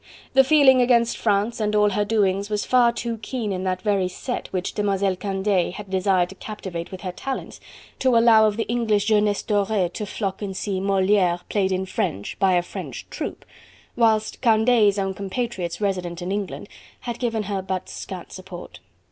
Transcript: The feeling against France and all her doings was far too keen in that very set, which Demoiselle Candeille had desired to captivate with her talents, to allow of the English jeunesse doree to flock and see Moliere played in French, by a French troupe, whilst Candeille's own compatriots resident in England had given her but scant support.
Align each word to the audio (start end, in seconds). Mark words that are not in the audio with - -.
The 0.33 0.43
feeling 0.43 0.81
against 0.81 1.15
France 1.15 1.59
and 1.59 1.75
all 1.75 1.91
her 1.91 2.03
doings 2.03 2.49
was 2.49 2.65
far 2.65 2.91
too 2.91 3.19
keen 3.19 3.51
in 3.53 3.63
that 3.65 3.83
very 3.83 4.07
set, 4.07 4.47
which 4.51 4.73
Demoiselle 4.73 5.15
Candeille 5.15 5.73
had 5.73 5.91
desired 5.91 6.29
to 6.29 6.35
captivate 6.41 6.89
with 6.91 7.01
her 7.01 7.11
talents, 7.11 7.59
to 7.99 8.17
allow 8.17 8.47
of 8.47 8.57
the 8.57 8.63
English 8.67 9.05
jeunesse 9.05 9.43
doree 9.43 9.89
to 9.93 10.05
flock 10.07 10.41
and 10.41 10.57
see 10.57 10.79
Moliere 10.79 11.41
played 11.49 11.71
in 11.71 11.85
French, 11.85 12.35
by 12.39 12.53
a 12.53 12.63
French 12.63 13.05
troupe, 13.11 13.45
whilst 13.95 14.41
Candeille's 14.41 14.97
own 14.97 15.13
compatriots 15.13 15.79
resident 15.79 16.19
in 16.19 16.31
England 16.31 16.67
had 17.01 17.19
given 17.19 17.43
her 17.43 17.61
but 17.61 17.87
scant 17.87 18.31
support. 18.31 18.79